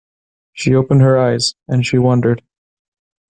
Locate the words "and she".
1.67-1.99